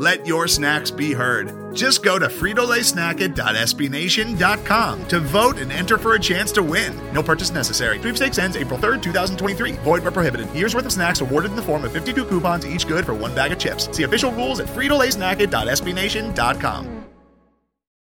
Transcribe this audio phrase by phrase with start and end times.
[0.00, 1.76] Let your snacks be heard.
[1.76, 6.98] Just go to fritolaysnacket.sbnation.com to vote and enter for a chance to win.
[7.12, 7.98] No purchase necessary.
[7.98, 9.72] Sweepstakes ends April 3rd, 2023.
[9.72, 10.50] Void where prohibited.
[10.52, 13.34] Year's worth of snacks awarded in the form of 52 coupons, each good for one
[13.34, 13.94] bag of chips.
[13.94, 17.04] See official rules at fritolaysnacket.sbnation.com.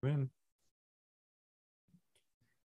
[0.04, 0.30] Win.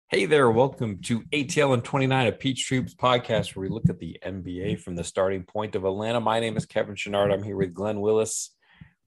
[0.08, 3.98] Hey there, welcome to ATL and 29, a Peachtree Hoops podcast where we look at
[3.98, 6.20] the NBA from the starting point of Atlanta.
[6.20, 7.34] My name is Kevin Chouinard.
[7.34, 8.52] I'm here with Glen Willis.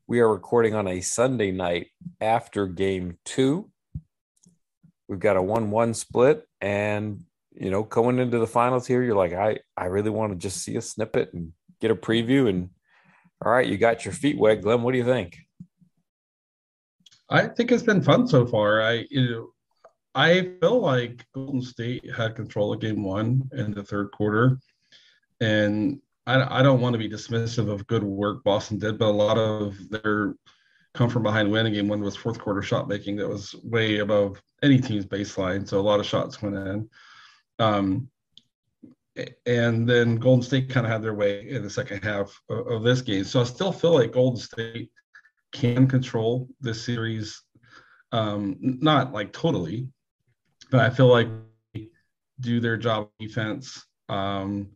[0.09, 3.71] We are recording on a Sunday night after game two.
[5.07, 6.49] We've got a 1 1 split.
[6.63, 10.39] And, you know, going into the finals here, you're like, I, I really want to
[10.39, 12.49] just see a snippet and get a preview.
[12.49, 12.71] And
[13.45, 14.63] all right, you got your feet wet.
[14.63, 15.37] Glen, what do you think?
[17.29, 18.81] I think it's been fun so far.
[18.81, 19.51] I, you know,
[20.15, 24.59] I feel like Golden State had control of game one in the third quarter.
[25.43, 29.11] And I, I don't want to be dismissive of good work Boston did, but a
[29.11, 30.35] lot of their
[30.93, 34.41] come from behind winning game one was fourth quarter shot making that was way above
[34.63, 35.67] any team's baseline.
[35.67, 36.89] So a lot of shots went in.
[37.59, 38.11] Um,
[39.47, 42.83] and then Golden State kind of had their way in the second half of, of,
[42.85, 43.25] this game.
[43.25, 44.91] So I still feel like Golden State
[45.53, 47.43] can control this series,
[48.13, 49.89] um, not like totally,
[50.71, 51.29] but I feel like
[52.41, 53.85] do their job defense.
[54.09, 54.69] Um,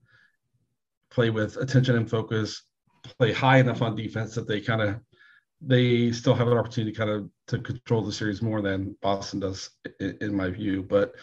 [1.13, 2.63] play with attention and focus,
[3.19, 5.01] play high enough on defense that they kind of
[5.65, 9.71] they still have an opportunity kind of to control the series more than Boston does,
[10.01, 10.83] in, in my view.
[10.83, 11.15] But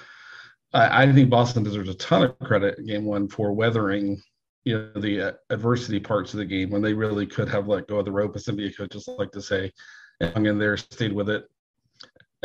[0.71, 4.21] I, I, think Boston deserves a ton of credit in game one for weathering,
[4.63, 7.87] you know, the uh, adversity parts of the game when they really could have let
[7.87, 9.73] go of the rope, as NBA coaches like to say,
[10.21, 11.43] hung in there, stayed with it,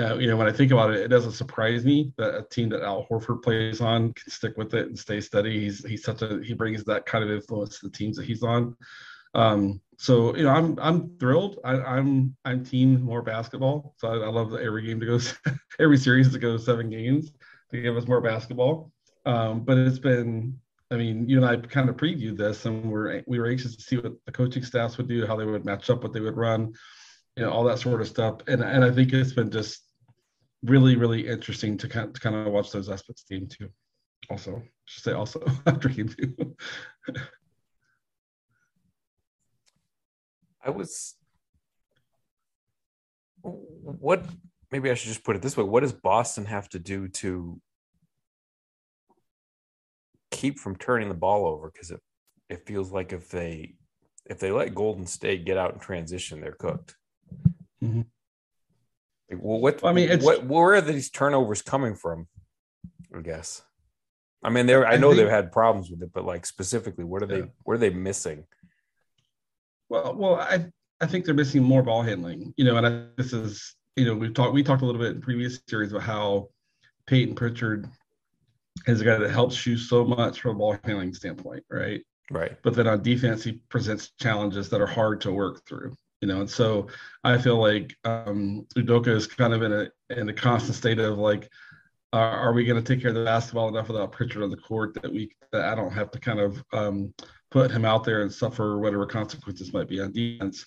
[0.00, 2.68] uh, you know, when I think about it, it doesn't surprise me that a team
[2.70, 5.60] that Al Horford plays on can stick with it and stay steady.
[5.60, 8.42] He's he's such a he brings that kind of influence to the teams that he's
[8.42, 8.76] on.
[9.34, 11.60] Um, so you know, I'm I'm thrilled.
[11.64, 13.94] I, am I'm, I'm team more basketball.
[13.98, 15.18] So I, I love every game to go
[15.78, 17.30] every series to go seven games
[17.70, 18.90] to give us more basketball.
[19.24, 20.58] Um, but it's been
[20.90, 23.82] I mean, you and I kind of previewed this, and we're we were anxious to
[23.82, 26.36] see what the coaching staffs would do, how they would match up, what they would
[26.36, 26.74] run,
[27.36, 28.40] you know, all that sort of stuff.
[28.46, 29.82] And and I think it's been just
[30.62, 33.68] really, really interesting to kind to kind of watch those aspects of the game too.
[34.30, 36.56] Also, I should say also after game two.
[40.64, 41.14] I was
[43.42, 44.24] what
[44.72, 45.64] maybe I should just put it this way.
[45.64, 47.60] What does Boston have to do to
[50.30, 51.70] keep from turning the ball over?
[51.70, 52.00] Because it
[52.48, 53.74] it feels like if they
[54.26, 56.96] if they let Golden State get out in transition, they're cooked.
[57.84, 58.00] Mm-hmm.
[59.38, 62.28] Well, what I mean, what where are these turnovers coming from?
[63.16, 63.62] I guess.
[64.42, 64.86] I mean, there.
[64.86, 67.42] I know think, they've had problems with it, but like specifically, what are yeah.
[67.42, 67.50] they?
[67.62, 68.44] What are they missing?
[69.88, 70.66] Well, well, I
[71.00, 72.52] I think they're missing more ball handling.
[72.56, 75.16] You know, and I, this is you know we've talked we talked a little bit
[75.16, 76.48] in previous series about how
[77.06, 77.88] Payton Pritchard
[78.86, 82.02] is a guy that helps you so much from a ball handling standpoint, right?
[82.30, 82.56] Right.
[82.62, 86.40] But then on defense, he presents challenges that are hard to work through you know
[86.40, 86.86] and so
[87.22, 91.18] i feel like um udoka is kind of in a in a constant state of
[91.18, 91.50] like
[92.14, 94.56] uh, are we going to take care of the basketball enough without Pritchard on the
[94.56, 97.12] court that we that I don't have to kind of um,
[97.50, 100.64] put him out there and suffer whatever consequences might be on defense.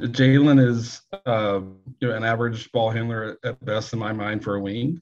[0.00, 1.60] jalen is uh,
[2.00, 4.98] you know an average ball handler at best in my mind for a wing.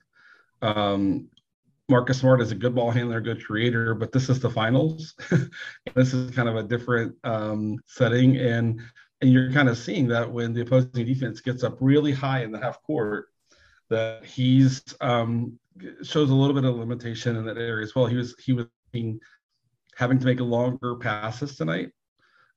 [0.63, 1.29] Um,
[1.89, 5.15] Marcus Smart is a good ball handler, good creator, but this is the finals.
[5.95, 8.81] this is kind of a different um, setting, and
[9.25, 12.53] and you're kind of seeing that when the opposing defense gets up really high in
[12.53, 13.29] the half court,
[13.89, 15.59] that he's um,
[16.03, 18.05] shows a little bit of limitation in that area as well.
[18.05, 19.19] He was he was being,
[19.97, 21.93] having to make longer passes tonight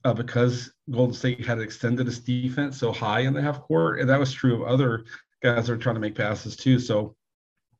[0.04, 4.10] uh, because Golden State had extended its defense so high in the half court, and
[4.10, 5.06] that was true of other
[5.42, 6.80] guys that are trying to make passes too.
[6.80, 7.16] So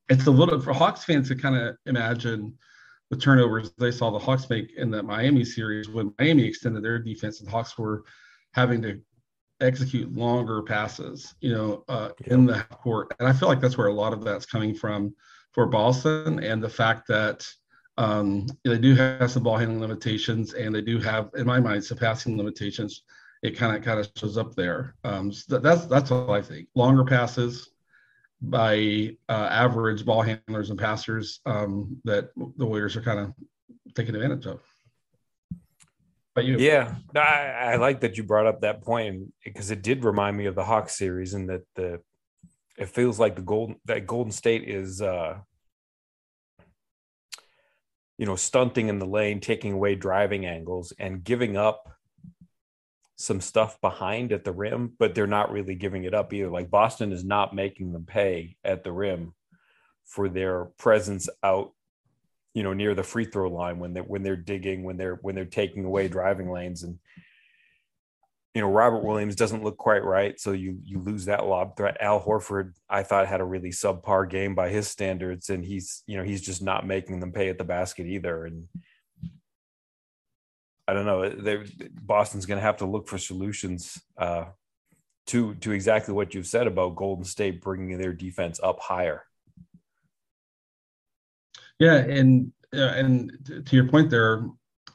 [0.08, 2.56] it's a little for Hawks fans to kind of imagine
[3.10, 6.98] the turnovers they saw the Hawks make in that Miami series when Miami extended their
[6.98, 8.04] defense and Hawks were
[8.58, 9.00] having to
[9.60, 12.34] execute longer passes, you know, uh, yeah.
[12.34, 13.14] in the court.
[13.18, 15.14] And I feel like that's where a lot of that's coming from
[15.52, 17.46] for Boston and the fact that
[17.96, 21.84] um, they do have some ball handling limitations and they do have, in my mind,
[21.84, 23.02] some passing limitations.
[23.42, 24.94] it kind of kind of shows up there.
[25.04, 26.68] Um, so that's that's all I think.
[26.74, 27.70] Longer passes
[28.40, 33.34] by uh, average ball handlers and passers um, that the Warriors are kind of
[33.94, 34.60] taking advantage of.
[36.44, 40.36] You, yeah, I, I like that you brought up that point because it did remind
[40.36, 42.00] me of the Hawks series, and that the
[42.76, 45.02] it feels like the golden that Golden State is.
[45.02, 45.38] uh
[48.18, 51.88] you know, stunting in the lane, taking away driving angles, and giving up
[53.16, 56.50] some stuff behind at the rim, but they're not really giving it up either.
[56.50, 59.34] Like Boston is not making them pay at the rim
[60.04, 61.72] for their presence out,
[62.54, 65.34] you know, near the free throw line when they when they're digging, when they're when
[65.34, 66.98] they're taking away driving lanes and
[68.58, 71.96] you know Robert Williams doesn't look quite right, so you you lose that lob threat.
[72.00, 76.16] Al Horford, I thought had a really subpar game by his standards, and he's you
[76.16, 78.46] know he's just not making them pay at the basket either.
[78.46, 78.66] And
[80.88, 81.28] I don't know.
[81.28, 81.62] They,
[82.02, 84.46] Boston's going to have to look for solutions uh,
[85.26, 89.27] to to exactly what you've said about Golden State bringing their defense up higher.
[91.78, 94.44] Yeah, and uh, and to your point there,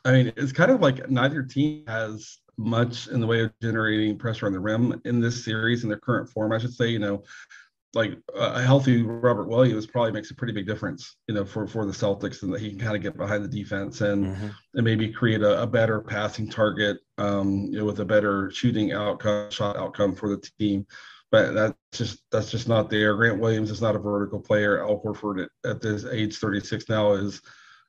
[0.06, 4.18] I mean, it's kind of like neither team has much in the way of generating
[4.18, 6.52] pressure on the rim in this series in their current form.
[6.52, 7.24] I should say, you know,
[7.94, 11.86] like a healthy Robert Williams probably makes a pretty big difference, you know, for for
[11.86, 14.48] the Celtics, and that he can kind of get behind the defense and mm-hmm.
[14.74, 18.94] and maybe create a, a, better passing target, um, you know, with a better shooting
[18.94, 20.86] outcome, shot outcome for the team.
[21.34, 23.16] But that's just that's just not there.
[23.16, 24.84] Grant Williams is not a vertical player.
[24.84, 27.42] Al Horford at, at this age 36 now is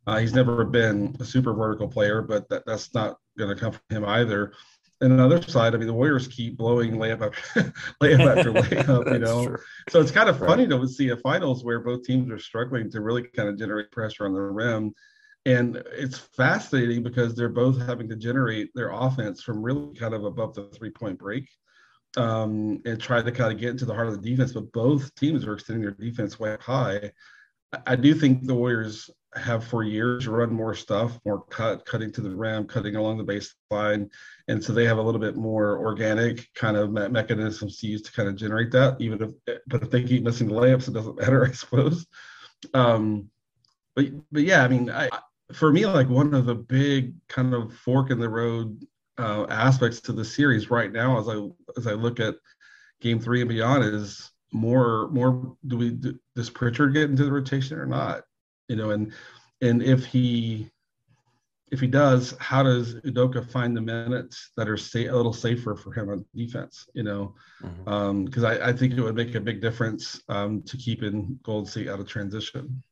[0.06, 3.72] uh, he's never been a super vertical player, but that, that's not going to come
[3.72, 4.54] from him either.
[5.02, 7.20] And on the other side, I mean, the Warriors keep blowing layup
[7.54, 9.46] after layup after layup, you know.
[9.48, 9.58] True.
[9.90, 10.48] So it's kind of right.
[10.48, 13.90] funny to see a finals where both teams are struggling to really kind of generate
[13.90, 14.94] pressure on the rim.
[15.44, 20.24] And it's fascinating because they're both having to generate their offense from really kind of
[20.24, 21.46] above the three point break
[22.16, 24.52] um, and try to kind of get into the heart of the defense.
[24.52, 27.12] But both teams are extending their defense way high.
[27.86, 32.20] I do think the Warriors have for years run more stuff, more cut, cutting to
[32.20, 34.08] the rim, cutting along the baseline,
[34.46, 38.02] and so they have a little bit more organic kind of me- mechanisms to use
[38.02, 39.00] to kind of generate that.
[39.00, 42.06] Even if, but if they keep missing the layups, it doesn't matter, I suppose.
[42.72, 43.28] Um,
[43.96, 45.08] but but yeah, I mean, I,
[45.52, 48.86] for me, like one of the big kind of fork in the road
[49.18, 52.34] uh, aspects to the series right now, as I as I look at
[53.00, 57.32] Game Three and beyond, is more more do we do, does Pritchard get into the
[57.32, 58.22] rotation or not?
[58.68, 59.12] You know, and
[59.60, 60.70] and if he
[61.70, 65.74] if he does, how does Udoka find the minutes that are sa- a little safer
[65.74, 66.88] for him on defense?
[66.94, 68.44] You know, because mm-hmm.
[68.44, 71.88] um, I, I, think it would make a big difference um, to keeping Gold State
[71.88, 72.82] out of transition.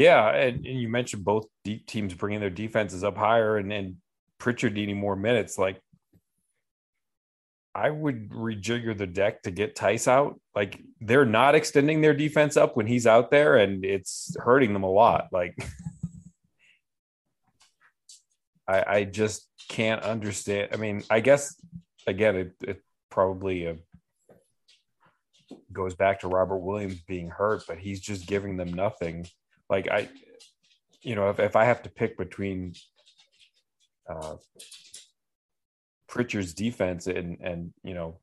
[0.00, 1.44] Yeah, and, and, you mentioned both
[1.86, 3.96] teams bringing their defenses up higher, and, and
[4.38, 5.58] Pritchard needing more minutes.
[5.58, 5.78] Like
[7.74, 10.40] I would rejigger the deck to get Theis out.
[10.54, 14.84] Like they're not extending their defense up when he's out there, and it's hurting them
[14.84, 15.26] a lot.
[15.32, 15.54] Like
[18.66, 20.70] I, I just can't understand.
[20.72, 21.54] I mean, I guess
[22.06, 23.74] again, it, it probably uh,
[25.70, 29.26] goes back to Robert Williams being hurt, but he's just giving them nothing.
[29.70, 30.08] Like I,
[31.00, 32.74] you know, if, if I have to pick between
[34.08, 34.34] uh,
[36.08, 38.18] Pritchard's defense and and you know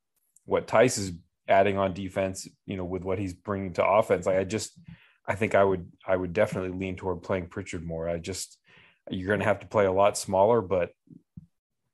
[0.45, 1.13] what Theis is
[1.47, 4.25] adding on defense, you know, with what he's bringing to offense.
[4.25, 4.77] Like I just,
[5.25, 8.09] I think I would I would definitely lean toward playing Pritchard more.
[8.09, 8.57] I just
[9.09, 10.91] you're going to have to play a lot smaller, but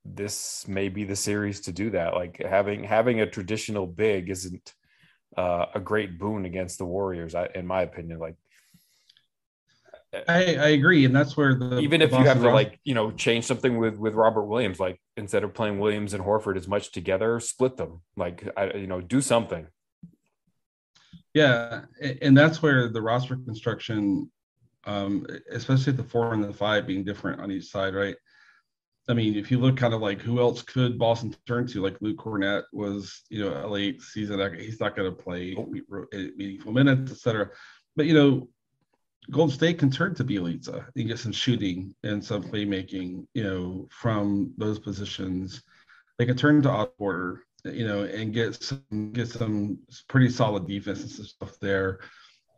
[0.03, 2.13] this may be the series to do that.
[2.13, 4.73] Like having having a traditional big isn't
[5.37, 8.19] uh, a great boon against the Warriors, I, in my opinion.
[8.19, 8.35] Like
[10.27, 13.11] I, I agree, and that's where the even if you have to like you know
[13.11, 16.91] change something with with Robert Williams, like instead of playing Williams and Horford as much
[16.91, 18.01] together, split them.
[18.15, 19.67] Like I, you know, do something.
[21.33, 21.85] Yeah,
[22.21, 24.31] and that's where the roster construction,
[24.85, 28.15] um, especially the four and the five being different on each side, right?
[29.09, 31.97] I mean, if you look kind of like who else could Boston turn to, like
[32.01, 35.55] Luke Kornet was, you know, a late season, he's not going to play
[36.37, 37.49] meaningful minutes, etc.
[37.95, 38.47] But you know,
[39.31, 43.87] Golden State can turn to Bjelica and get some shooting and some playmaking, you know,
[43.89, 45.63] from those positions.
[46.17, 51.17] They can turn to Otto you know, and get some get some pretty solid defense
[51.17, 51.99] and stuff there.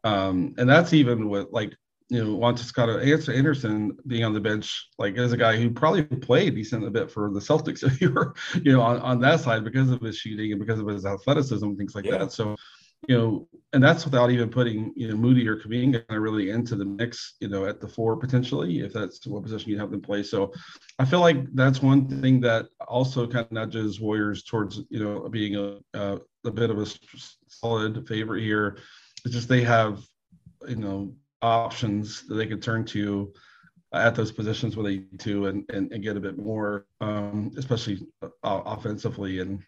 [0.04, 1.76] Um, and that's even with like
[2.10, 6.04] you know, Juan Toscano Anderson being on the bench, like as a guy who probably
[6.04, 9.40] played decent a bit for the Celtics if you were, you know, on, on that
[9.40, 12.20] side because of his shooting and because of his athleticism and things like yeah.
[12.20, 12.32] that.
[12.32, 12.56] So
[13.08, 16.86] you know, and that's without even putting you know Moody or Kuminga really into the
[16.86, 20.24] mix, you know, at the four potentially, if that's what position you have them play.
[20.24, 20.54] So,
[20.98, 25.28] I feel like that's one thing that also kind of nudges Warriors towards you know
[25.30, 26.86] being a a bit of a
[27.48, 28.78] solid favorite here.
[29.26, 30.04] It's just they have
[30.68, 33.34] you know options that they can turn to
[33.94, 37.52] at those positions where they need to and, and, and get a bit more, um,
[37.58, 39.40] especially uh, offensively.
[39.40, 39.64] And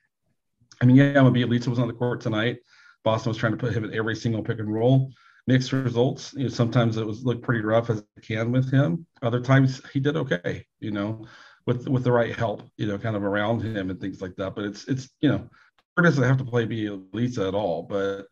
[0.82, 2.58] I mean, yeah, Bjelica was on the court tonight.
[3.08, 5.14] Boston was trying to put him in every single pick and roll.
[5.48, 6.34] Mixed results.
[6.34, 9.06] You know, sometimes it was looked pretty rough as it can with him.
[9.22, 10.66] Other times he did okay.
[10.82, 11.26] You know,
[11.66, 12.64] with with the right help.
[12.76, 14.56] You know, kind of around him and things like that.
[14.56, 15.50] But it's it's you know,
[15.96, 17.84] doesn't have to play Bjelica at all.
[17.84, 18.26] But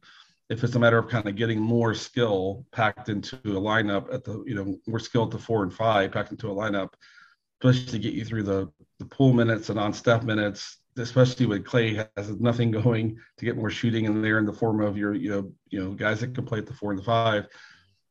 [0.50, 4.25] if it's a matter of kind of getting more skill packed into a lineup at
[4.25, 6.89] the you know more skill at the four and five packed into a lineup,
[7.63, 11.64] especially to get you through the the Poole minutes and on step minutes, especially when
[11.64, 15.14] Clay has nothing going to get more shooting in there in the form of your
[15.14, 17.48] you know you know guys that can play at the four and the five.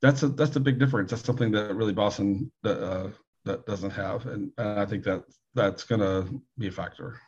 [0.02, 1.10] That's a that's a big difference.
[1.10, 3.10] That's something that really Boston that uh,
[3.44, 5.24] that doesn't have, and, and I think that
[5.54, 7.20] that's going to be a factor.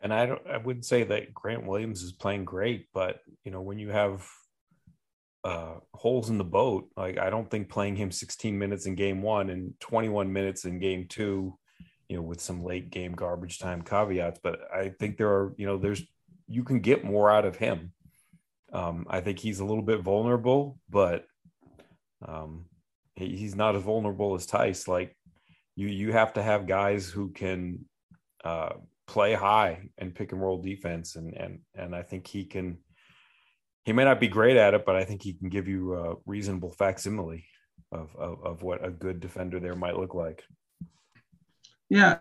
[0.00, 3.62] And I don't I wouldn't say that Grant Williams is playing great, but you know,
[3.62, 4.26] when you have
[5.44, 9.22] uh, holes in the boat, like I don't think playing him 16 minutes in game
[9.22, 11.58] one and 21 minutes in game two,
[12.12, 15.64] you know, with some late game garbage time caveats, but I think there are, you
[15.64, 16.02] know, there's
[16.46, 17.94] you can get more out of him.
[18.70, 21.24] Um, I think he's a little bit vulnerable, but
[22.28, 22.66] um,
[23.16, 24.86] he, he's not as vulnerable as Theis.
[24.86, 25.16] Like
[25.74, 27.86] you, you have to have guys who can
[28.44, 28.74] uh,
[29.06, 32.76] play high and pick and roll defense, and and and I think he can.
[33.86, 36.16] He may not be great at it, but I think he can give you a
[36.26, 37.46] reasonable facsimile
[37.90, 40.44] of of, of what a good defender there might look like.
[41.92, 42.18] Yeah,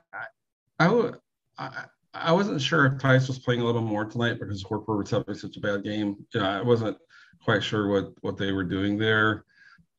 [0.80, 1.12] I, I
[1.58, 5.12] I, I wasn't sure if Theis was playing a little more tonight because Horford was
[5.12, 6.18] having such a bad game.
[6.34, 6.98] You know, I wasn't
[7.44, 9.46] quite sure what what they were doing there.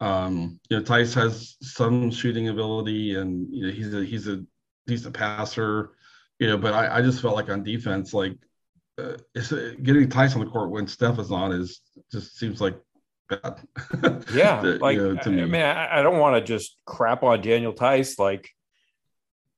[0.01, 4.45] Um, you know, Theis has some shooting ability, and you know he's a he's a
[4.87, 5.93] decent passer
[6.43, 8.37] you know, but I, I just felt like on defense, like
[8.99, 12.61] uh, it's, uh, getting Theis on the court when Steph is on is just seems
[12.61, 12.75] like
[13.29, 13.61] bad.
[14.35, 15.43] yeah, like you know, to me.
[15.43, 18.51] I mean, I, I don't want to just crap on Daniel Theis, Like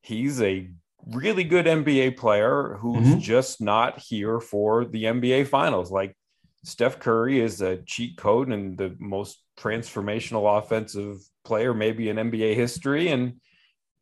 [0.05, 0.69] he's a
[1.07, 3.19] really good NBA player who's mm-hmm.
[3.21, 5.91] just not here for the NBA finals.
[5.91, 6.15] Like
[6.63, 12.55] Steph Curry is a cheat code and the most transformational offensive player maybe in NBA
[12.55, 13.09] history.
[13.09, 13.41] And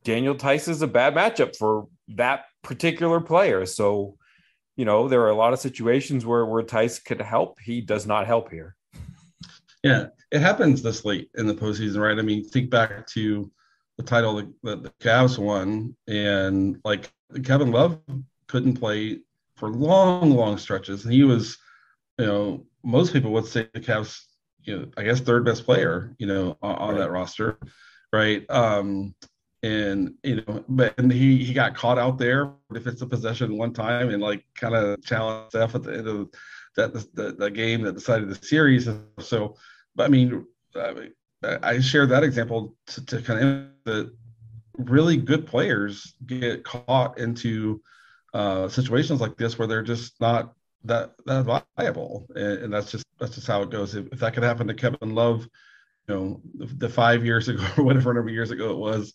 [0.03, 3.65] Daniel Theis is a bad matchup for that particular player.
[3.65, 4.17] So,
[4.75, 7.61] you know, there are a lot of situations where where Theis could help.
[7.61, 8.75] He does not help here.
[9.85, 12.19] Yeah, it happens this late in the postseason, right?
[12.19, 13.51] I mean, think back to
[13.97, 17.13] the title that, the Cavs won, and like
[17.45, 18.01] Kevin Love
[18.49, 19.21] couldn't play
[19.57, 21.05] for long, long stretches.
[21.05, 21.59] And he was,
[22.19, 24.23] you know, most people would say the Cavs,
[24.63, 27.59] you know, I guess third best player, you know, on, on that roster,
[28.13, 28.49] right?
[28.51, 29.15] Um,
[29.63, 33.57] and you know, but and he he got caught out there if it's a possession
[33.57, 36.29] one time and like kind of challenged Steph at the end of
[36.77, 38.89] that the, the, game that decided the series.
[39.21, 39.57] So,
[39.95, 41.11] but I mean, I,
[41.45, 44.15] I share that example to, to kind of the
[44.77, 47.83] really good players get caught into
[48.33, 53.05] uh, situations like this where they're just not that that viable, and, and that's just
[53.19, 53.95] that's just how it goes.
[53.95, 55.47] If, if, that could happen to Kevin Love,
[56.09, 59.15] you know, the, the five years ago or whatever number years ago it was,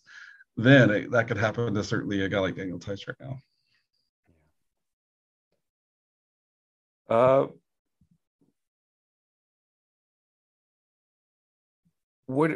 [0.56, 3.38] then it, that could happen to certainly a guy like Daniel Theis right now.
[7.08, 7.46] Uh,
[12.28, 12.50] what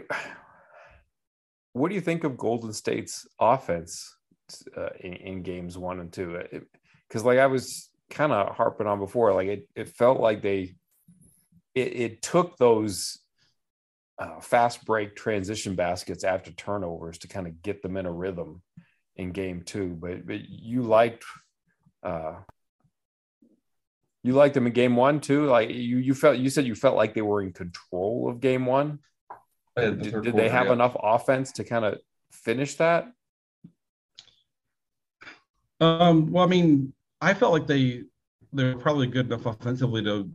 [1.72, 4.14] what do you think of Golden State's offense
[4.76, 6.40] uh, in, in, games one and two?
[7.08, 10.74] Because like I was kind of harping on before, like it, it felt like they
[11.74, 13.18] it, it took those
[14.18, 18.62] uh, fast break transition baskets after turnovers to kind of get them in a rhythm
[19.16, 19.96] in game two.
[19.98, 21.24] But but you liked
[22.02, 22.34] uh,
[24.22, 25.46] you liked them in game one too.
[25.46, 28.66] Like you you felt you said you felt like they were in control of game
[28.66, 28.98] one.
[29.76, 30.72] Did, did they have yeah.
[30.74, 31.98] enough offense to kind of
[32.30, 33.10] finish that?
[35.80, 38.04] Um, well, I mean, I felt like they
[38.52, 40.30] they were probably good enough offensively to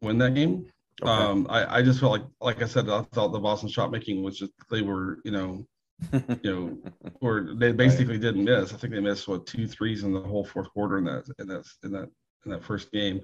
[0.00, 0.66] win that game.
[1.02, 1.10] Okay.
[1.10, 4.22] Um, I, I just felt like, like I said, I thought the Boston shot making
[4.22, 5.66] was just they were, you know,
[6.12, 6.78] you know,
[7.20, 8.22] or they basically right.
[8.22, 8.72] didn't miss.
[8.72, 11.46] I think they missed what two threes in the whole fourth quarter in that in
[11.48, 12.08] that in that
[12.44, 13.20] in that first game.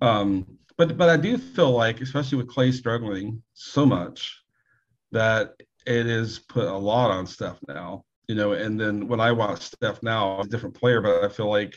[0.00, 4.39] Um, but but I do feel like, especially with Clay struggling so much,
[5.12, 5.54] that
[5.86, 8.04] it is put a lot on Steph now.
[8.28, 11.28] You know, and then when I watch Steph now, I'm a different player, but I
[11.28, 11.76] feel like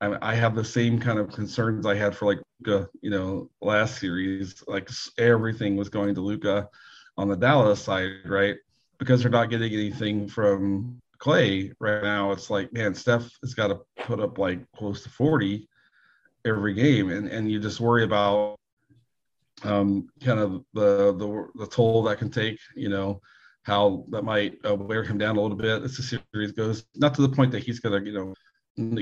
[0.00, 3.98] I, have the same kind of concerns I had for like Luka, you know, last
[3.98, 4.62] series.
[4.66, 6.68] Like everything was going to Luka
[7.16, 8.56] on the Dallas side, right?
[8.98, 12.32] Because they're not getting anything from Clay right now.
[12.32, 15.66] It's like, man, Steph has got to put up like close to 40
[16.44, 18.56] every game, and and you just worry about
[19.64, 22.58] um, kind of the, the the toll that can take.
[22.74, 23.20] You know,
[23.62, 26.84] how that might uh, wear him down a little bit as the series goes.
[26.94, 28.34] Not to the point that he's gonna, you know,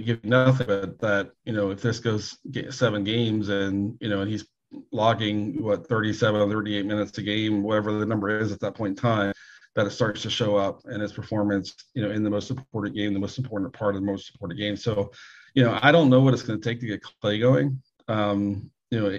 [0.00, 2.38] give nothing, but that you know, if this goes
[2.70, 4.46] seven games and you know, and he's
[4.92, 8.96] logging what 37 38 minutes a game whatever the number is at that point in
[8.96, 9.32] time
[9.74, 12.94] that it starts to show up in his performance you know in the most important
[12.94, 15.10] game the most important part of the most important game so
[15.54, 18.70] you know i don't know what it's going to take to get clay going um
[18.90, 19.18] you know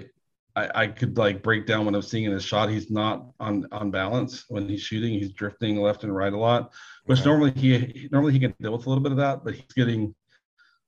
[0.56, 2.70] I, I could like break down what I'm seeing in his shot.
[2.70, 5.12] He's not on on balance when he's shooting.
[5.12, 6.72] He's drifting left and right a lot,
[7.04, 7.28] which okay.
[7.28, 10.14] normally he normally he can deal with a little bit of that, but he's getting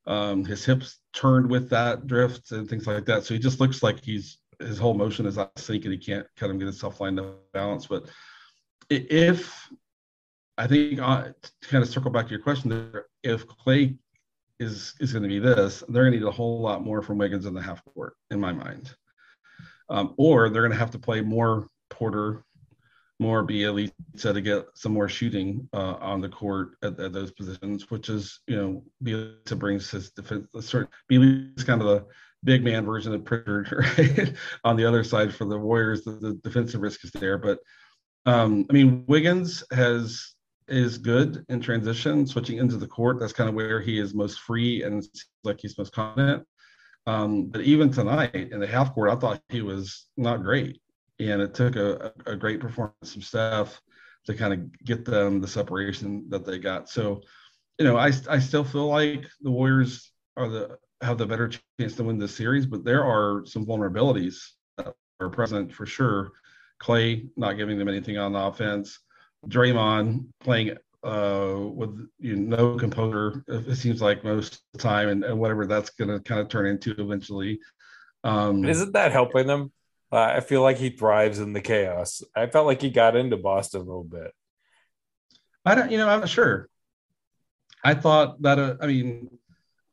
[0.06, 3.24] um, his hips turned with that drift and things like that.
[3.24, 5.98] So he just looks like he's his whole motion is out of sync and he
[5.98, 7.86] can't kind of get himself lined up balance.
[7.86, 8.06] But
[8.88, 9.68] if
[10.56, 13.96] I think uh, to kind of circle back to your question there, if Clay
[14.58, 17.18] is is going to be this, they're going to need a whole lot more from
[17.18, 18.94] Wiggins in the half court, in my mind
[19.90, 22.44] um, or they're going to have to play more Porter,
[23.18, 27.90] more Bjelica to get some more shooting uh, on the court at, at, those positions,
[27.90, 30.46] which is you know Bjelica brings his defense.
[30.60, 32.06] Sort is kind of the
[32.44, 34.34] big man version of Pritchard, right?
[34.64, 37.58] on the other side for the Warriors, the, the defensive risk is there, but
[38.26, 40.34] um, I mean Wiggins has
[40.68, 43.18] is good in transition, switching into the court.
[43.18, 46.46] That's kind of where he is most free and seems like he's most confident.
[47.06, 50.80] Um, but even tonight in the half court, I thought he was not great.
[51.20, 53.80] And it took a, a great performance from Steph
[54.26, 56.88] to kind of get them the separation that they got.
[56.88, 57.22] So,
[57.78, 61.94] you know, I, I still feel like the Warriors are the have the better chance
[61.94, 64.36] to win this series, but there are some vulnerabilities
[64.76, 66.32] that are present for sure.
[66.78, 68.98] Clay not giving them anything on the offense,
[69.46, 73.44] Draymond playing uh, with you know, no composer.
[73.48, 76.48] It seems like most of the time, and, and whatever that's going to kind of
[76.48, 77.60] turn into eventually.
[78.24, 79.72] Um, isn't that helping them?
[80.10, 82.22] Uh, I feel like he thrives in the chaos.
[82.34, 84.32] I felt like he got into Boston a little bit.
[85.64, 86.68] I don't, you know, I'm not sure.
[87.84, 89.28] I thought that, uh, I mean,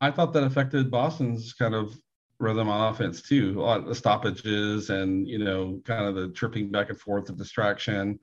[0.00, 1.94] I thought that affected Boston's kind of
[2.38, 3.60] rhythm on offense too.
[3.60, 7.26] A lot of the stoppages and, you know, kind of the tripping back and forth,
[7.26, 8.18] the distraction.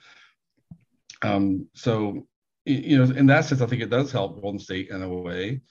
[1.21, 2.27] Um, so
[2.65, 5.61] you know, in that sense, I think it does help Golden State in a way.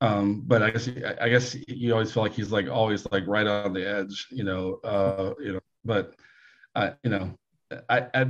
[0.00, 0.88] Um, but I guess
[1.20, 4.44] I guess you always feel like he's like always like right on the edge, you
[4.44, 4.74] know.
[4.84, 6.14] Uh, you know, but
[6.74, 7.34] I, you know,
[7.88, 8.26] I, I,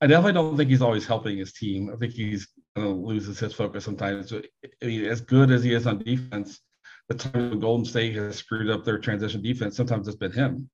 [0.00, 1.90] I definitely don't think he's always helping his team.
[1.92, 4.32] I think he's gonna loses his focus sometimes.
[4.32, 4.42] I
[4.82, 6.60] mean, as good as he is on defense,
[7.08, 10.68] the time Golden State has screwed up their transition defense, sometimes it's been him.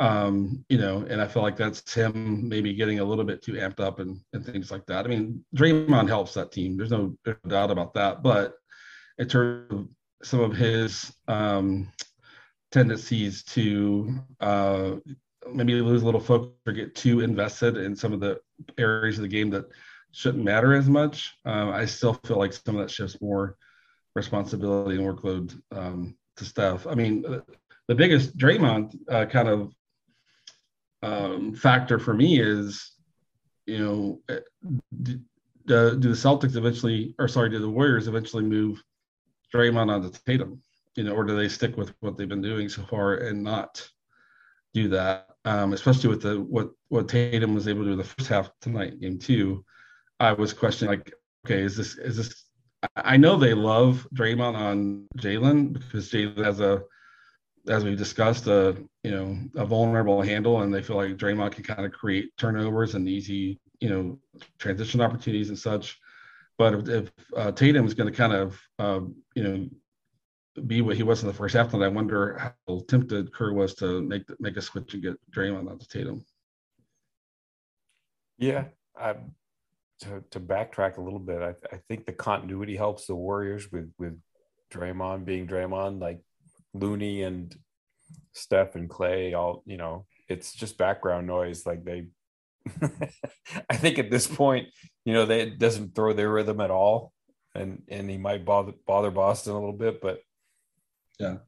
[0.00, 3.54] Um, you know, and I feel like that's him maybe getting a little bit too
[3.54, 5.04] amped up and, and things like that.
[5.04, 6.76] I mean, Draymond helps that team.
[6.76, 7.16] There's no
[7.48, 8.22] doubt about that.
[8.22, 8.54] But
[9.18, 9.88] in terms of
[10.22, 11.90] some of his um,
[12.70, 14.92] tendencies to uh,
[15.52, 18.38] maybe lose a little focus or get too invested in some of the
[18.78, 19.64] areas of the game that
[20.12, 23.56] shouldn't matter as much, um, I still feel like some of that shifts more
[24.14, 26.86] responsibility and workload um, to Steph.
[26.86, 27.22] I mean,
[27.88, 29.72] the biggest Draymond uh, kind of
[31.02, 32.92] um, factor for me is,
[33.66, 34.40] you know, eh,
[35.02, 35.20] do,
[35.66, 38.82] do, the Celtics eventually, or sorry, do the Warriors eventually move
[39.54, 40.60] Draymond onto Tatum?
[40.96, 43.88] You know, or do they stick with what they've been doing so far and not
[44.74, 45.28] do that?
[45.44, 49.00] Um, especially with the what what Tatum was able to do the first half tonight,
[49.00, 49.64] game two.
[50.18, 51.12] I was questioning like,
[51.46, 52.44] okay, is this is this?
[52.96, 56.82] I know they love Draymond on Jalen because Jalen has a
[57.68, 61.64] as we discussed, a you know a vulnerable handle, and they feel like Draymond can
[61.64, 64.18] kind of create turnovers and easy you know
[64.58, 65.98] transition opportunities and such.
[66.56, 69.00] But if, if uh, Tatum is going to kind of uh,
[69.34, 69.68] you know
[70.66, 73.74] be what he was in the first half, then I wonder how tempted Kerr was
[73.76, 76.24] to make make a switch and get Draymond onto Tatum.
[78.38, 78.64] Yeah,
[78.96, 79.14] I,
[80.00, 83.92] to to backtrack a little bit, I, I think the continuity helps the Warriors with
[83.98, 84.18] with
[84.72, 86.00] Draymond being Draymond.
[86.00, 86.20] Like
[86.80, 87.54] Looney and
[88.32, 91.66] Steph and Clay, all you know, it's just background noise.
[91.66, 92.06] Like they,
[93.70, 94.68] I think at this point,
[95.04, 97.12] you know, they doesn't throw their rhythm at all,
[97.54, 100.20] and and he might bother bother Boston a little bit, but
[101.18, 101.38] yeah.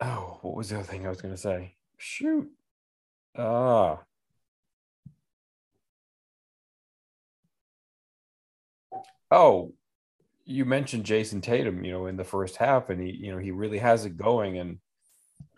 [0.00, 1.76] Oh, what was the other thing I was going to say?
[1.96, 2.50] Shoot.
[3.36, 4.02] Ah.
[9.30, 9.72] Oh,
[10.46, 13.50] you mentioned Jayson Tatum, you know, in the first half, and he, you know, he
[13.50, 14.58] really has it going.
[14.58, 14.78] And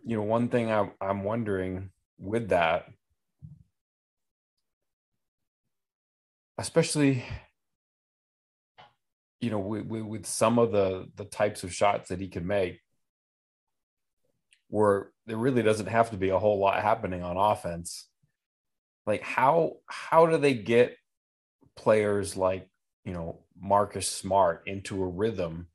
[0.05, 2.87] you know, one thing I'm I'm wondering with that,
[6.57, 7.22] especially,
[9.40, 12.81] you know, with, with some of the the types of shots that he can make,
[14.68, 18.09] where there really doesn't have to be a whole lot happening on offense.
[19.07, 20.96] Like how how do they get
[21.77, 22.68] players like
[23.05, 25.68] you know Marcus Smart into a rhythm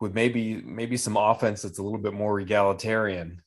[0.00, 3.42] with maybe maybe some offense that's a little bit more egalitarian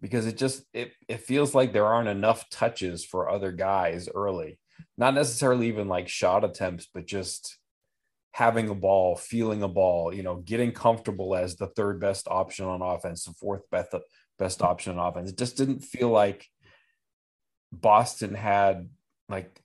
[0.00, 4.58] because it just it it feels like there aren't enough touches for other guys early.
[4.96, 7.58] Not necessarily even like shot attempts but just
[8.32, 12.66] having a ball feeling a ball you know getting comfortable as the third best option
[12.66, 13.94] on offense the fourth best
[14.38, 15.30] best option on offense.
[15.30, 16.46] It just didn't feel like
[17.70, 18.88] boston had
[19.28, 19.60] like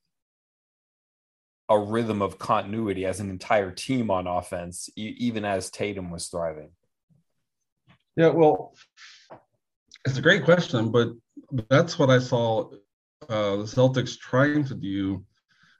[1.74, 6.72] a rhythm of continuity as an entire team on offense, even as Tatum was thriving?
[8.16, 8.76] Yeah, well,
[10.06, 11.10] it's a great question, but
[11.70, 12.70] that's what I saw
[13.30, 15.26] uh, the Celtics trying to do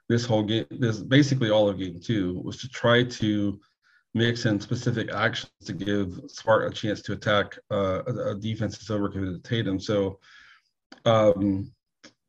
[0.10, 0.66] this whole game.
[0.72, 3.60] This basically all of game two was to try to
[4.14, 8.78] mix in specific actions to give Smart a chance to attack uh, a, a defense
[8.78, 9.80] that's overcommitted to Tatum.
[9.80, 10.20] So,
[11.06, 11.72] um,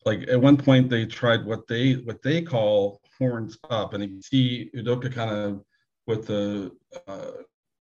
[0.05, 4.21] like at one point, they tried what they what they call horns up, and you
[4.23, 5.65] see Udoka kind of
[6.07, 6.73] with the
[7.09, 7.31] uh,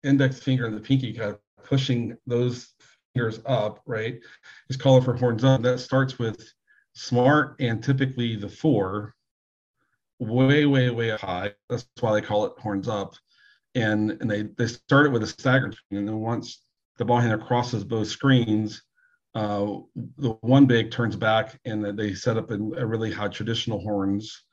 [0.04, 2.74] index finger and the pinky kind of pushing those
[3.14, 4.20] fingers up, right?
[4.68, 5.62] He's calling for horns up.
[5.62, 6.54] That starts with
[6.94, 9.16] smart and typically the four,
[10.20, 11.54] way, way, way high.
[11.70, 13.16] That's why they call it horns up.
[13.74, 16.64] And and they they start it with a screen, and then once
[16.98, 18.84] the ball handler crosses both screens,
[19.36, 19.78] uh,
[20.18, 24.44] the one big turns back, and they set up a, a really high traditional horns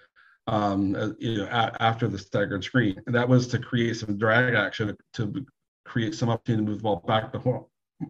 [0.48, 3.00] um, uh, you know, a- after the staggered screen.
[3.06, 5.46] And that was to create some drag action to
[5.84, 7.66] create some opportunity to move the ball back to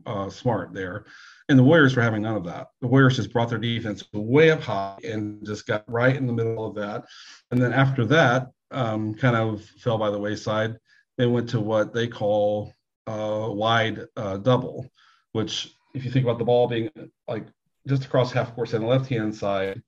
[0.06, 1.04] uh, Smart there.
[1.48, 2.68] And the Warriors were having none of that.
[2.80, 6.32] The Warriors just brought their defense way up high and just got right in the
[6.32, 7.06] middle of that.
[7.50, 10.76] And then after that, um, kind of fell by the wayside.
[11.16, 12.72] They went to what they call
[13.06, 14.86] uh, wide double,
[15.32, 16.90] which, if you think about the ball being
[17.26, 17.46] like
[17.86, 19.82] just across half course on the left hand side,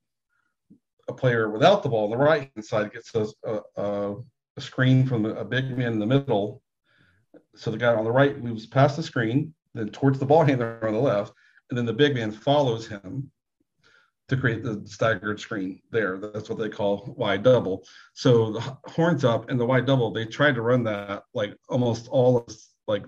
[1.09, 3.27] a player without the ball on the right hand side gets a,
[3.77, 4.15] a,
[4.57, 6.63] a screen from a big man in the middle.
[7.57, 10.87] So the guy on the right moves past the screen, then towards the ball handler
[10.87, 11.33] on the left,
[11.69, 13.31] and then the big man follows him
[14.29, 16.17] to create the staggered screen there.
[16.17, 17.85] That's what they call wide double.
[18.15, 22.09] So the horns up and the wide double, they tried to run that like almost
[22.09, 23.05] all of like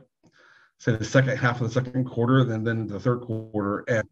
[0.82, 3.84] say the second half of the second quarter, and then the third quarter.
[3.86, 4.08] And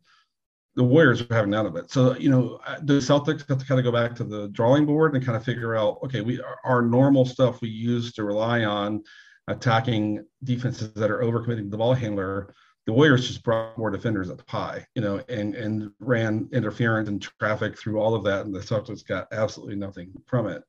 [0.77, 1.91] the Warriors are having none of it.
[1.91, 4.87] So, you know, uh, the Celtics have to kind of go back to the drawing
[4.87, 8.65] board and kind of figure out, okay, we our normal stuff we use to rely
[8.65, 9.03] on
[9.49, 12.55] attacking defenses that are overcommitting the ball handler.
[12.87, 17.09] The Warriors just brought more defenders at the pie, you know, and and ran interference
[17.09, 20.63] and traffic through all of that, and the Celtics got absolutely nothing from it.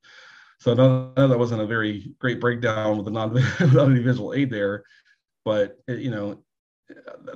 [0.60, 4.84] So that wasn't a very great breakdown with the non without any visual aid there,
[5.46, 6.44] but it, you know,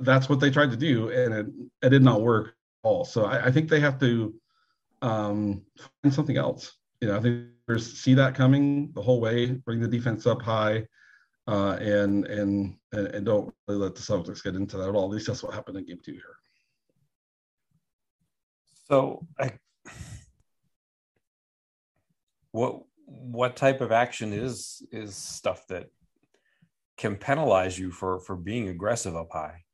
[0.00, 1.46] that's what they tried to do, and it,
[1.82, 3.04] it did not work at all.
[3.04, 4.34] So I, I think they have to
[5.02, 5.62] um,
[6.02, 6.74] find something else.
[7.00, 10.42] You know, I think there's see that coming the whole way, bring the defense up
[10.42, 10.86] high,
[11.46, 15.04] uh, and, and and don't really let the Celtics get into that at all.
[15.04, 16.36] At least that's what happened in Game Two here.
[18.88, 19.52] So, I,
[22.52, 25.90] what what type of action is is stuff that
[26.96, 29.64] can penalize you for for being aggressive up high?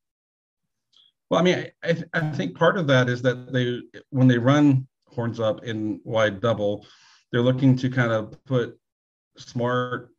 [1.32, 3.80] Well, I mean, I, th- I think part of that is that they,
[4.10, 6.84] when they run horns up in wide double,
[7.30, 8.78] they're looking to kind of put
[9.38, 10.10] smart.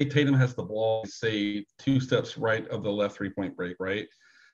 [0.00, 4.08] Tatum has the ball, say, two steps right of the left three point break, right?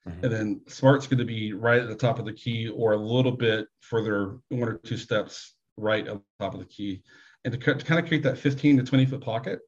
[0.07, 0.25] Mm-hmm.
[0.25, 2.99] And then Smart's going to be right at the top of the key or a
[2.99, 7.03] little bit further, one or two steps right of the top of the key.
[7.47, 9.61] And to, to kind of create that 15 to 20 foot pocket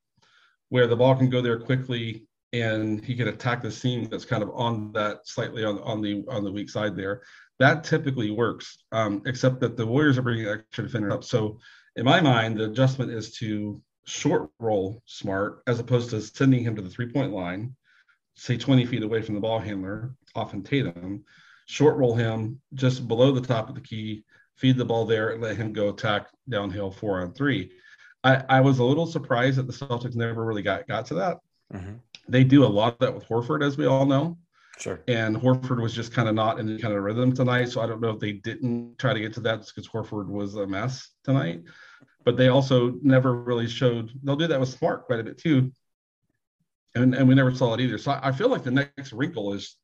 [0.70, 4.42] where the ball can go there quickly and he can attack the seam that's kind
[4.42, 7.22] of on that slightly on, on the on the weak side there.
[7.58, 11.24] That typically works, um, except that the Warriors are bringing extra defender up.
[11.24, 11.58] So
[11.96, 16.76] in my mind, the adjustment is to short roll Smart as opposed to sending him
[16.76, 17.74] to the three point line,
[18.36, 21.24] say 20 feet away from the ball handler, often Tatum.
[21.66, 24.24] Short roll him just below the top of the key,
[24.56, 27.72] feed the ball there, and let him go attack downhill four on three.
[28.24, 31.38] I, I was a little surprised that the Celtics never really got got to that.
[31.72, 31.96] Mm-hmm
[32.28, 34.38] they do a lot of that with Horford, as we all know.
[34.78, 35.00] Sure.
[35.08, 37.66] And Horford was just kind of not in kind of rhythm tonight.
[37.70, 40.54] So I don't know if they didn't try to get to that because Horford was
[40.54, 41.62] a mess tonight.
[42.24, 44.12] but they also never really showed.
[44.22, 45.72] They'll do that with Smart quite a bit too,
[46.94, 47.98] and and we never saw it either.
[47.98, 49.76] So I, I feel like the next wrinkle is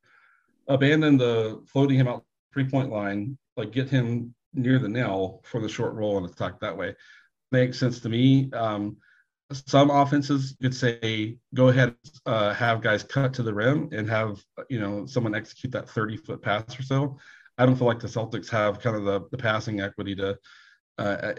[0.69, 5.61] abandon the floating him out three point line, like get him near the nail for
[5.61, 6.95] the short roll and attack that way.
[7.55, 8.51] Makes sense to me.
[8.53, 8.97] Um,
[9.53, 11.95] some offenses could say go ahead
[12.27, 16.17] uh, have guys cut to the rim and have you know someone execute that 30
[16.17, 17.17] foot pass or so.
[17.57, 20.37] I don't feel like the celtics have kind of the, the passing equity to
[20.99, 21.33] uh,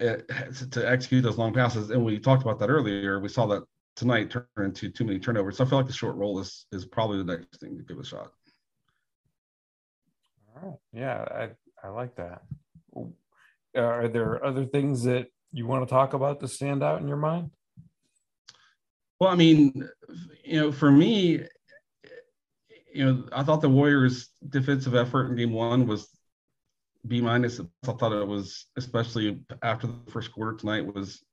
[0.71, 1.89] to execute those long passes.
[1.89, 3.19] And we talked about that earlier.
[3.19, 3.63] We saw that
[3.97, 5.58] tonight turn into too many turnovers.
[5.58, 7.99] So i feel like the short roll is is probably the next thing to give
[7.99, 8.32] a shot.
[10.56, 10.80] All right.
[10.93, 11.25] Yeah
[11.84, 12.43] i i like that.
[13.75, 17.18] Are there other things that you want to talk about to stand out in your
[17.18, 17.50] mind
[19.20, 19.88] well, I mean,
[20.44, 21.41] you know, for me,
[22.94, 26.10] you know, I thought the Warriors' defensive effort in Game One was
[27.08, 27.60] B minus.
[27.60, 31.24] I thought it was, especially after the first quarter tonight, was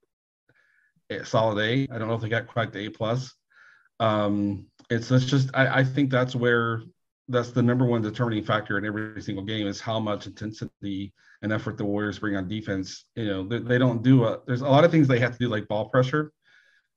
[1.11, 1.93] a solid A.
[1.93, 3.33] I don't know if they got quite the A plus.
[3.99, 6.83] Um, it's, it's just I, I think that's where
[7.29, 11.53] that's the number one determining factor in every single game is how much intensity and
[11.53, 13.05] effort the Warriors bring on defense.
[13.15, 14.41] You know, they, they don't do a.
[14.47, 16.33] There's a lot of things they have to do, like ball pressure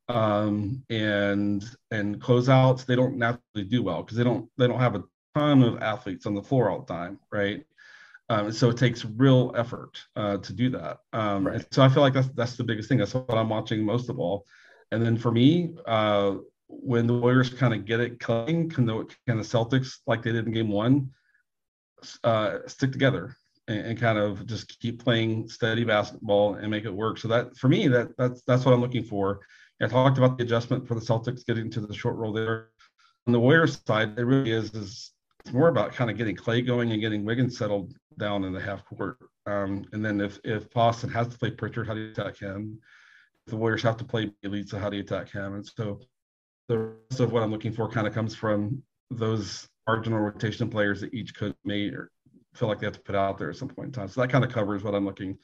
[0.07, 4.95] um, and and closeouts they don't naturally do well because they don't they don't have
[4.95, 5.03] a
[5.35, 7.65] ton of athletes on the floor all the time, right?
[8.29, 10.97] Um, so it takes real effort uh, to do that.
[11.13, 11.65] Um, right.
[11.71, 12.97] So I feel like that's that's the biggest thing.
[12.99, 14.45] That's what I'm watching most of all.
[14.91, 16.35] And then for me, uh,
[16.67, 20.31] when the Warriors kind of get it clicking, can the can the Celtics like they
[20.31, 21.11] did in Game One
[22.23, 23.35] uh, stick together
[23.67, 27.17] and, and, kind of just keep playing steady basketball and make it work?
[27.17, 29.41] So that for me, that that's that's what I'm looking for.
[29.81, 32.69] I talked about the adjustment for the Celtics getting to the short roll there.
[33.27, 36.61] On the Warriors side, it really is is it's more about kind of getting Clay
[36.61, 39.17] going and getting Wiggins settled down in the half court.
[39.45, 42.79] Um, and then if if Boston has to play Pritchard, how do you attack him?
[43.45, 45.53] If the Warriors have to play Elite, so how do you attack him?
[45.53, 45.99] And so
[46.67, 51.01] the rest of what I'm looking for kind of comes from those marginal rotation players
[51.01, 52.11] that each could make or
[52.55, 54.07] feel like they have to put out there at some point in time.
[54.07, 55.37] So that kind of covers what I'm looking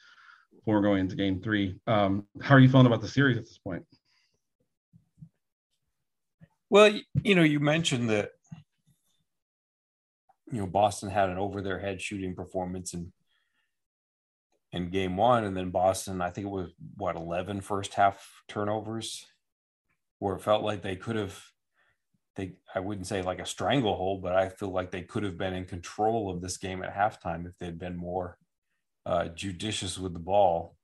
[0.65, 1.79] for going into game three.
[1.88, 3.84] Um, how are you feeling about the series at this point?
[6.69, 8.29] Well, you know, you mentioned that
[10.51, 13.12] you know Boston had an over their head shooting performance in
[14.71, 19.25] in game one, and then Boston, I think it was what 11 first half turnovers,
[20.21, 21.36] where it felt like they could have
[22.36, 25.55] they I wouldn't say like a stranglehold, but I feel like they could have been
[25.55, 28.38] in control of this game at halftime if they'd been more
[29.03, 30.77] uh, judicious with the ball.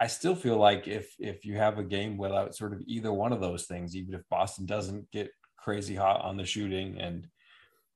[0.00, 3.34] I still feel like if if you have a game without sort of either one
[3.34, 7.28] of those things, even if Boston doesn't get crazy hot on the shooting and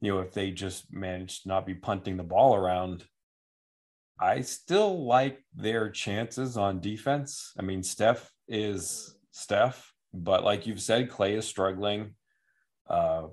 [0.03, 3.03] you know if they just manage to not be punting the ball around,
[4.21, 7.55] I still like their chances on defense.
[7.59, 12.15] I mean, Steph is Steph, but like you've said, Clay is struggling.
[12.89, 13.25] Uh,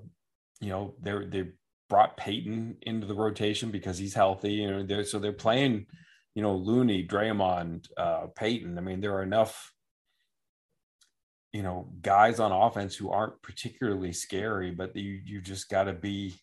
[0.60, 1.44] you know, they're they
[1.88, 4.52] brought Payton into the rotation because he's healthy.
[4.52, 5.86] You know, they're so they're playing
[6.34, 8.78] you know, Looney, Draymond, uh, Payton.
[8.78, 9.72] I mean, there are enough,
[11.52, 15.92] you know, guys on offense who aren't particularly scary, but you you just got to
[15.92, 16.34] be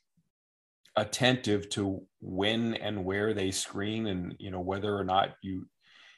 [0.95, 5.65] attentive to when and where they screen, and you know whether or not you,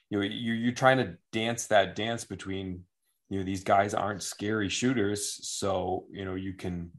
[0.09, 2.83] you know, you you're trying to dance that dance between,
[3.31, 6.91] you know, these guys aren't scary shooters, so you know you can.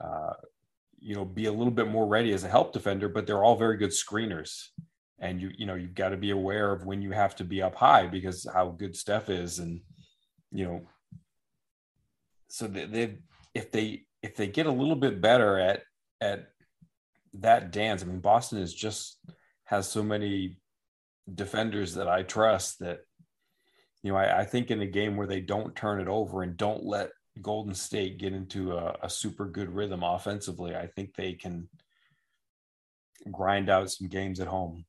[0.00, 0.34] Uh,
[1.00, 3.54] you know, be a little bit more ready as a help defender, but they're all
[3.54, 4.70] very good screeners
[5.20, 7.62] and you you know you've got to be aware of when you have to be
[7.62, 9.80] up high because how good Steph is, and
[10.52, 10.82] you know,
[12.48, 13.18] so they, they
[13.54, 15.82] if they if they get a little bit better at
[16.20, 16.48] at
[17.34, 19.18] that dance, I mean, Boston is just
[19.64, 20.58] has so many
[21.32, 23.00] defenders that I trust that
[24.02, 26.56] you know I, I think in a game where they don't turn it over and
[26.56, 27.10] don't let
[27.42, 31.68] Golden State get into a, a super good rhythm offensively, I think they can
[33.30, 34.84] grind out some games at home.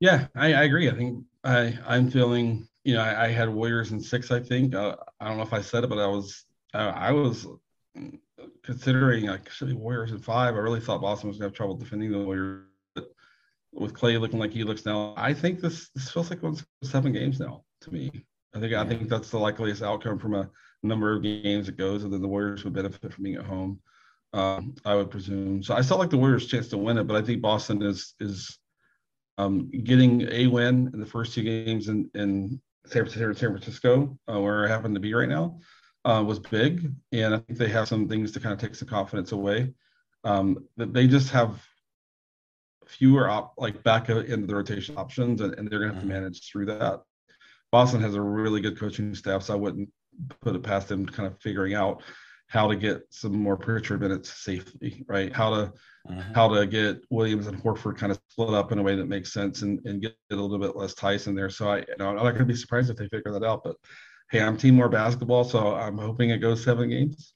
[0.00, 0.88] Yeah, I, I agree.
[0.88, 2.66] I think I I'm feeling.
[2.82, 4.30] You know, I, I had Warriors in six.
[4.30, 7.12] I think uh, I don't know if I said it, but I was uh, I
[7.12, 7.46] was
[8.62, 10.54] considering like should be Warriors in five.
[10.54, 12.64] I really thought Boston was going to have trouble defending the Warriors.
[13.72, 17.12] With Clay looking like he looks now, I think this this feels like one's seven
[17.12, 18.10] games now to me.
[18.54, 20.50] I think I think that's the likeliest outcome from a
[20.82, 23.80] number of games it goes, and then the Warriors would benefit from being at home.
[24.32, 25.62] Um, I would presume.
[25.62, 28.14] So I still like the Warriors' chance to win it, but I think Boston is
[28.20, 28.58] is
[29.38, 34.18] um, getting a win in the first two games in, in San Francisco, San Francisco
[34.30, 35.60] uh, where I happen to be right now,
[36.04, 36.92] uh, was big.
[37.12, 39.72] And I think they have some things to kind of take some confidence away.
[40.24, 41.62] Um, they just have
[42.98, 46.08] fewer op, like back into the rotation options, and, and they're going to have to
[46.08, 46.20] mm-hmm.
[46.20, 47.02] manage through that.
[47.72, 49.88] Boston has a really good coaching staff, so I wouldn't
[50.40, 52.02] put it past them kind of figuring out
[52.48, 55.32] how to get some more Pritchard minutes safely, right?
[55.32, 55.72] How to
[56.08, 56.34] mm-hmm.
[56.34, 59.32] how to get Williams and Horford kind of split up in a way that makes
[59.32, 61.48] sense and, and get a little bit less Tyson there.
[61.48, 63.62] So I, you know, I'm not going to be surprised if they figure that out.
[63.62, 63.76] But
[64.32, 67.34] hey, I'm team more basketball, so I'm hoping it goes seven games.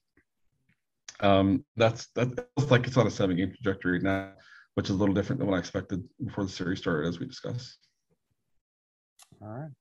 [1.21, 4.33] Um, that's that looks like it's on a seven game trajectory now,
[4.75, 7.25] which is a little different than what I expected before the series started, as we
[7.25, 7.77] discussed.
[9.41, 9.71] All right.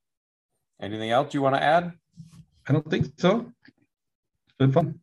[0.81, 1.93] Anything else you want to add?
[2.69, 3.53] I don't think so.
[3.67, 4.99] It's been fun.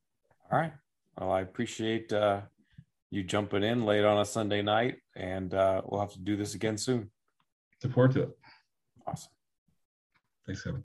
[0.52, 0.74] All right.
[1.18, 2.42] Well, I appreciate uh,
[3.10, 6.56] you jumping in late on a Sunday night, and uh, we'll have to do this
[6.56, 7.12] again soon.
[7.84, 8.30] Look forward to it.
[9.06, 9.32] Awesome.
[10.48, 10.80] Thanks, Kevin.